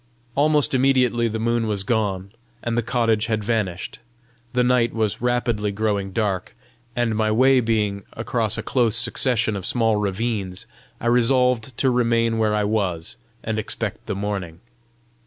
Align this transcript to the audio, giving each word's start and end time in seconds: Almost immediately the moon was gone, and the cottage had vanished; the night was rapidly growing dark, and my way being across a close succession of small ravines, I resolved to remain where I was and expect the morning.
Almost 0.33 0.73
immediately 0.73 1.27
the 1.27 1.37
moon 1.37 1.67
was 1.67 1.83
gone, 1.83 2.31
and 2.63 2.75
the 2.75 2.81
cottage 2.81 3.27
had 3.27 3.43
vanished; 3.43 3.99
the 4.53 4.63
night 4.63 4.95
was 4.95 5.21
rapidly 5.21 5.71
growing 5.71 6.11
dark, 6.11 6.55
and 6.95 7.13
my 7.15 7.29
way 7.31 7.59
being 7.59 8.03
across 8.13 8.57
a 8.57 8.63
close 8.63 8.95
succession 8.95 9.55
of 9.55 9.63
small 9.63 9.97
ravines, 9.97 10.65
I 10.99 11.05
resolved 11.05 11.77
to 11.77 11.91
remain 11.91 12.39
where 12.39 12.55
I 12.55 12.63
was 12.63 13.15
and 13.43 13.59
expect 13.59 14.07
the 14.07 14.15
morning. 14.15 14.61